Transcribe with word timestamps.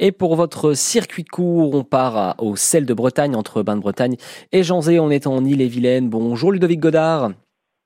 Et 0.00 0.12
pour 0.12 0.36
votre 0.36 0.74
circuit 0.74 1.24
court, 1.24 1.74
on 1.74 1.82
part 1.82 2.36
au 2.38 2.54
sel 2.54 2.86
de 2.86 2.94
Bretagne, 2.94 3.34
entre 3.34 3.62
Bain-de-Bretagne 3.62 4.16
et 4.52 4.62
Janzé. 4.62 5.00
On 5.00 5.10
est 5.10 5.26
en 5.26 5.44
Ille-et-Vilaine. 5.44 6.08
Bonjour 6.08 6.52
Ludovic 6.52 6.78
Godard. 6.78 7.30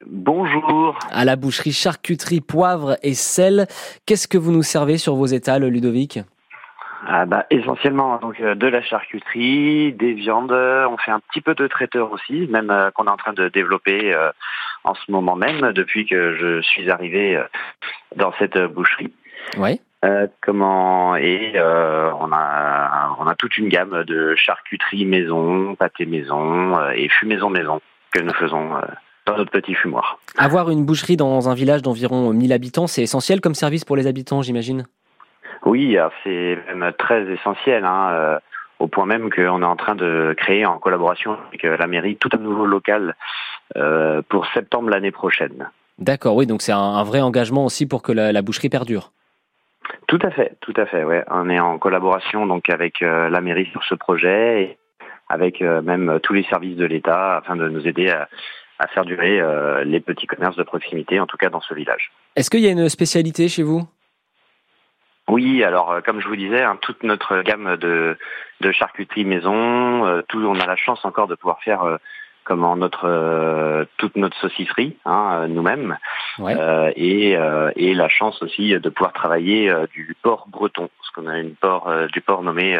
Bonjour. 0.06 0.98
À 1.10 1.24
la 1.24 1.36
boucherie 1.36 1.72
charcuterie, 1.72 2.40
poivre 2.40 2.96
et 3.02 3.14
sel. 3.14 3.66
Qu'est-ce 4.04 4.28
que 4.28 4.36
vous 4.36 4.52
nous 4.52 4.62
servez 4.62 4.98
sur 4.98 5.14
vos 5.14 5.26
étals, 5.26 5.64
Ludovic? 5.64 6.20
Ah 7.06 7.24
bah, 7.24 7.46
essentiellement 7.50 8.18
donc 8.18 8.40
euh, 8.40 8.54
de 8.54 8.66
la 8.66 8.82
charcuterie, 8.82 9.92
des 9.92 10.12
viandes. 10.12 10.52
On 10.52 10.96
fait 10.98 11.10
un 11.10 11.20
petit 11.20 11.40
peu 11.40 11.54
de 11.54 11.66
traiteur 11.66 12.12
aussi, 12.12 12.46
même 12.48 12.70
euh, 12.70 12.90
qu'on 12.90 13.06
est 13.06 13.10
en 13.10 13.16
train 13.16 13.32
de 13.32 13.48
développer 13.48 14.12
euh, 14.12 14.30
en 14.84 14.94
ce 14.94 15.10
moment 15.10 15.34
même 15.34 15.72
depuis 15.72 16.06
que 16.06 16.36
je 16.36 16.60
suis 16.62 16.90
arrivé 16.90 17.40
dans 18.16 18.32
cette 18.38 18.58
boucherie. 18.58 19.12
Oui. 20.02 20.08
comment 20.40 21.16
et 21.16 21.52
on 21.56 22.32
a 22.32 23.16
on 23.18 23.26
a 23.26 23.34
toute 23.34 23.56
une 23.58 23.68
gamme 23.68 24.04
de 24.04 24.34
charcuterie 24.36 25.04
maison, 25.04 25.74
pâté 25.76 26.06
maison 26.06 26.78
et 26.94 27.08
fumaison 27.08 27.50
maison 27.50 27.80
que 28.12 28.20
nous 28.20 28.34
faisons 28.34 28.70
dans 29.26 29.36
notre 29.36 29.50
petit 29.50 29.74
fumoir. 29.74 30.18
Avoir 30.36 30.70
une 30.70 30.84
boucherie 30.84 31.16
dans 31.16 31.48
un 31.48 31.54
village 31.54 31.82
d'environ 31.82 32.32
1000 32.32 32.52
habitants, 32.52 32.86
c'est 32.86 33.02
essentiel 33.02 33.40
comme 33.40 33.54
service 33.54 33.84
pour 33.84 33.96
les 33.96 34.06
habitants, 34.06 34.42
j'imagine? 34.42 34.84
Oui, 35.64 35.96
c'est 36.24 36.58
même 36.66 36.92
très 36.98 37.22
essentiel, 37.30 37.84
hein, 37.84 38.08
euh, 38.10 38.38
au 38.80 38.88
point 38.88 39.06
même 39.06 39.30
qu'on 39.30 39.62
est 39.62 39.66
en 39.66 39.76
train 39.76 39.94
de 39.94 40.34
créer 40.36 40.66
en 40.66 40.78
collaboration 40.78 41.36
avec 41.48 41.64
euh, 41.64 41.76
la 41.76 41.86
mairie 41.86 42.16
tout 42.16 42.30
un 42.32 42.38
nouveau 42.38 42.66
local 42.66 43.14
euh, 43.76 44.22
pour 44.28 44.46
septembre 44.46 44.90
l'année 44.90 45.12
prochaine. 45.12 45.70
D'accord, 45.98 46.34
oui, 46.34 46.46
donc 46.46 46.62
c'est 46.62 46.72
un, 46.72 47.04
vrai 47.04 47.20
engagement 47.20 47.64
aussi 47.64 47.86
pour 47.86 48.02
que 48.02 48.10
la, 48.10 48.42
boucherie 48.42 48.70
perdure. 48.70 49.12
Tout 50.12 50.26
à 50.26 50.30
fait, 50.30 50.58
tout 50.60 50.74
à 50.76 50.84
fait. 50.84 51.04
Ouais. 51.04 51.24
On 51.30 51.48
est 51.48 51.58
en 51.58 51.78
collaboration 51.78 52.44
donc 52.44 52.68
avec 52.68 53.00
la 53.00 53.40
mairie 53.40 53.70
sur 53.72 53.82
ce 53.84 53.94
projet 53.94 54.62
et 54.62 54.78
avec 55.30 55.62
même 55.62 56.20
tous 56.22 56.34
les 56.34 56.42
services 56.42 56.76
de 56.76 56.84
l'État 56.84 57.38
afin 57.38 57.56
de 57.56 57.66
nous 57.66 57.88
aider 57.88 58.10
à, 58.10 58.28
à 58.78 58.88
faire 58.88 59.06
durer 59.06 59.40
les 59.86 60.00
petits 60.00 60.26
commerces 60.26 60.56
de 60.56 60.64
proximité, 60.64 61.18
en 61.18 61.26
tout 61.26 61.38
cas 61.38 61.48
dans 61.48 61.62
ce 61.62 61.72
village. 61.72 62.12
Est-ce 62.36 62.50
qu'il 62.50 62.60
y 62.60 62.68
a 62.68 62.72
une 62.72 62.90
spécialité 62.90 63.48
chez 63.48 63.62
vous? 63.62 63.88
Oui, 65.28 65.64
alors 65.64 65.92
euh, 65.92 66.00
comme 66.02 66.20
je 66.20 66.28
vous 66.28 66.36
disais, 66.36 66.62
hein, 66.62 66.76
toute 66.82 67.02
notre 67.04 67.40
gamme 67.40 67.78
de, 67.78 68.18
de 68.60 68.72
charcuterie 68.72 69.24
maison, 69.24 70.04
euh, 70.04 70.20
tout, 70.28 70.44
on 70.44 70.60
a 70.60 70.66
la 70.66 70.76
chance 70.76 71.02
encore 71.06 71.26
de 71.26 71.36
pouvoir 71.36 71.62
faire 71.62 71.84
euh, 71.84 71.96
comment 72.44 72.76
notre 72.76 73.86
toute 73.98 74.16
notre 74.16 74.36
saucisserie 74.38 74.96
hein, 75.04 75.46
nous-mêmes 75.48 75.96
et, 76.96 77.36
et 77.76 77.94
la 77.94 78.08
chance 78.08 78.42
aussi 78.42 78.70
de 78.70 78.88
pouvoir 78.88 79.12
travailler 79.12 79.72
du 79.92 80.16
porc 80.22 80.46
breton 80.48 80.88
parce 80.98 81.10
qu'on 81.14 81.26
a 81.26 81.38
une 81.38 81.54
porc 81.54 81.90
du 82.12 82.20
porc 82.20 82.42
nommé 82.42 82.78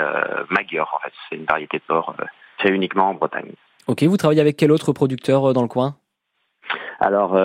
Magyar 0.50 0.92
en 0.94 1.04
fait 1.04 1.12
c'est 1.28 1.36
une 1.36 1.44
variété 1.44 1.78
de 1.78 1.84
porc 1.86 2.14
fait 2.58 2.70
uniquement 2.70 3.10
en 3.10 3.14
Bretagne. 3.14 3.52
Ok, 3.88 4.02
vous 4.04 4.16
travaillez 4.16 4.40
avec 4.40 4.56
quel 4.56 4.70
autre 4.70 4.92
producteur 4.92 5.52
dans 5.52 5.62
le 5.62 5.68
coin? 5.68 5.96
Alors 7.00 7.36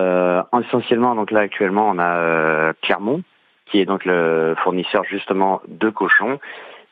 essentiellement 0.61 1.15
donc 1.15 1.31
là 1.31 1.41
actuellement 1.41 1.89
on 1.89 1.99
a 1.99 2.73
Clermont 2.81 3.23
qui 3.69 3.79
est 3.79 3.85
donc 3.85 4.05
le 4.05 4.55
fournisseur 4.63 5.03
justement 5.05 5.61
de 5.67 5.89
cochons. 5.89 6.39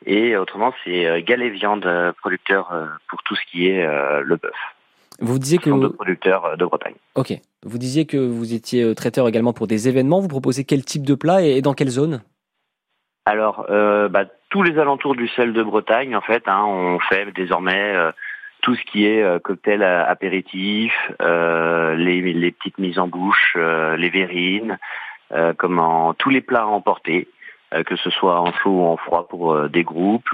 Et 0.04 0.36
autrement, 0.36 0.72
c'est 0.84 1.06
euh, 1.06 1.20
Galet 1.20 1.50
Viande, 1.50 1.86
euh, 1.86 2.12
producteur 2.12 2.72
euh, 2.72 2.86
pour 3.08 3.22
tout 3.22 3.34
ce 3.34 3.40
qui 3.50 3.68
est 3.68 3.82
le 3.86 4.36
bœuf. 4.36 4.52
Vous 5.20 5.38
disiez 5.38 5.58
que 5.58 5.70
vous... 5.70 5.90
producteurs 5.90 6.56
de 6.56 6.64
Bretagne. 6.64 6.94
Ok. 7.14 7.32
Vous 7.64 7.78
disiez 7.78 8.06
que 8.06 8.16
vous 8.16 8.54
étiez 8.54 8.94
traiteur 8.94 9.28
également 9.28 9.52
pour 9.52 9.66
des 9.66 9.88
événements. 9.88 10.20
Vous 10.20 10.28
proposez 10.28 10.64
quel 10.64 10.84
type 10.84 11.06
de 11.06 11.14
plat 11.14 11.42
et 11.42 11.62
dans 11.62 11.74
quelle 11.74 11.88
zone? 11.88 12.22
Alors, 13.24 13.66
bah, 13.68 14.24
tous 14.50 14.62
les 14.62 14.78
alentours 14.78 15.16
du 15.16 15.26
sel 15.28 15.52
de 15.52 15.62
Bretagne, 15.62 16.14
en 16.14 16.20
fait, 16.20 16.44
hein, 16.46 16.64
on 16.64 17.00
fait 17.00 17.32
désormais 17.34 17.94
tout 18.62 18.76
ce 18.76 18.82
qui 18.84 19.04
est 19.04 19.42
cocktail 19.42 19.82
apéritif, 19.82 20.92
les, 21.18 22.20
les, 22.20 22.52
petites 22.52 22.78
mises 22.78 23.00
en 23.00 23.08
bouche, 23.08 23.56
les 23.56 24.10
verrines, 24.10 24.78
euh, 25.32 25.52
comment 25.56 26.14
tous 26.14 26.30
les 26.30 26.40
plats 26.40 26.62
à 26.62 26.66
emporter, 26.66 27.28
euh, 27.74 27.82
que 27.82 27.96
ce 27.96 28.10
soit 28.10 28.40
en 28.40 28.52
chaud 28.52 28.82
ou 28.82 28.84
en 28.84 28.96
froid 28.96 29.26
pour 29.28 29.52
euh, 29.52 29.68
des 29.68 29.82
groupes, 29.82 30.30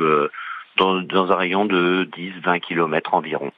dans, 0.76 1.32
un 1.32 1.37
rayon 1.37 1.64
de 1.64 2.09
10-20 2.16 2.60
km 2.60 3.14
environ. 3.14 3.53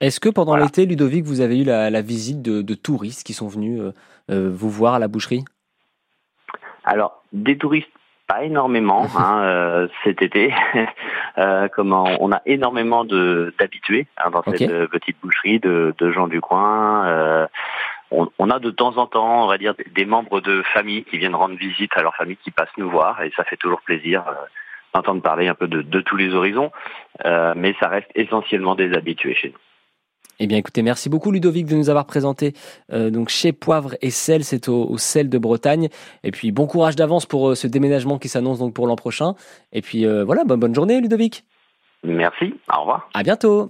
Est-ce 0.00 0.20
que 0.20 0.28
pendant 0.28 0.56
l'été, 0.56 0.86
Ludovic, 0.86 1.24
vous 1.24 1.40
avez 1.40 1.60
eu 1.60 1.64
la, 1.64 2.02
visite 2.02 2.42
de, 2.42 2.74
touristes 2.74 3.24
qui 3.24 3.34
sont 3.34 3.48
venus 3.48 3.82
vous 4.28 4.70
voir 4.70 4.94
à 4.94 4.98
la 4.98 5.08
boucherie? 5.08 5.44
Alors, 6.84 7.22
des 7.32 7.58
touristes, 7.58 7.90
pas 8.26 8.42
énormément 8.44 9.06
hein, 9.18 9.88
cet 10.04 10.22
été. 10.22 10.54
comment 11.74 12.06
on 12.20 12.32
a 12.32 12.40
énormément 12.46 13.04
d'habitués 13.04 14.06
hein, 14.16 14.30
dans 14.30 14.42
cette 14.42 14.88
petite 14.88 15.16
boucherie 15.22 15.60
de, 15.60 15.94
de, 15.98 16.10
gens 16.10 16.28
du 16.28 16.40
coin 16.40 17.48
on, 18.10 18.50
a 18.50 18.58
de 18.58 18.70
temps 18.70 18.96
en 18.96 19.06
temps, 19.06 19.44
on 19.44 19.46
va 19.46 19.58
dire, 19.58 19.74
des 19.94 20.04
membres 20.04 20.40
de 20.40 20.62
famille 20.74 21.04
qui 21.04 21.18
viennent 21.18 21.34
rendre 21.34 21.56
visite 21.56 21.92
à 21.96 22.02
leur 22.02 22.14
famille, 22.16 22.36
qui 22.36 22.50
passent 22.50 22.68
nous 22.76 22.90
voir, 22.90 23.22
et 23.22 23.32
ça 23.36 23.44
fait 23.44 23.56
toujours 23.56 23.82
plaisir 23.82 24.24
euh, 24.28 24.32
d'entendre 24.94 25.22
parler 25.22 25.48
un 25.48 25.54
peu 25.54 25.68
de, 25.68 26.00
tous 26.00 26.16
les 26.16 26.34
horizons, 26.34 26.72
euh, 27.24 27.54
mais 27.56 27.74
ça 27.80 27.88
reste 27.88 28.10
essentiellement 28.14 28.74
des 28.74 28.92
habitués 28.94 29.34
chez 29.34 29.50
nous. 29.50 29.58
Eh 30.40 30.46
bien, 30.46 30.58
écoutez, 30.58 30.82
merci 30.82 31.08
beaucoup 31.08 31.30
Ludovic 31.30 31.66
de 31.66 31.76
nous 31.76 31.90
avoir 31.90 32.06
présenté 32.06 32.54
euh, 32.92 33.10
donc 33.10 33.28
chez 33.28 33.52
Poivre 33.52 33.94
et 34.00 34.10
Sel, 34.10 34.42
c'est 34.42 34.68
au, 34.68 34.96
sel 34.98 35.28
de 35.28 35.38
Bretagne. 35.38 35.88
Et 36.24 36.30
puis 36.32 36.50
bon 36.50 36.66
courage 36.66 36.96
d'avance 36.96 37.26
pour 37.26 37.56
ce 37.56 37.66
déménagement 37.66 38.18
qui 38.18 38.28
s'annonce 38.28 38.58
donc 38.58 38.74
pour 38.74 38.86
l'an 38.86 38.96
prochain. 38.96 39.34
Et 39.72 39.82
puis 39.82 40.06
voilà, 40.24 40.44
bonne, 40.44 40.58
bonne 40.58 40.74
journée 40.74 41.00
Ludovic. 41.00 41.44
Merci, 42.02 42.54
au 42.74 42.80
revoir. 42.80 43.10
À 43.14 43.22
bientôt. 43.22 43.68